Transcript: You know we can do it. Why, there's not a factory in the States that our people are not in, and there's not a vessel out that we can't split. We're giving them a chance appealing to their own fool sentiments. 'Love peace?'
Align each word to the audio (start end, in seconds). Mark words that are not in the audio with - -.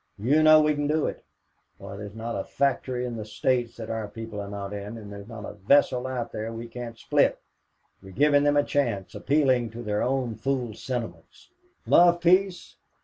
You 0.17 0.41
know 0.41 0.59
we 0.61 0.73
can 0.73 0.87
do 0.87 1.05
it. 1.05 1.23
Why, 1.77 1.95
there's 1.95 2.15
not 2.15 2.35
a 2.35 2.43
factory 2.43 3.05
in 3.05 3.17
the 3.17 3.23
States 3.23 3.77
that 3.77 3.91
our 3.91 4.07
people 4.07 4.41
are 4.41 4.49
not 4.49 4.73
in, 4.73 4.97
and 4.97 5.13
there's 5.13 5.27
not 5.27 5.45
a 5.45 5.53
vessel 5.53 6.07
out 6.07 6.31
that 6.31 6.51
we 6.55 6.67
can't 6.67 6.97
split. 6.97 7.39
We're 8.01 8.09
giving 8.11 8.41
them 8.43 8.57
a 8.57 8.63
chance 8.63 9.13
appealing 9.13 9.69
to 9.73 9.83
their 9.83 10.01
own 10.01 10.33
fool 10.33 10.73
sentiments. 10.73 11.49
'Love 11.85 12.19
peace?' 12.19 12.77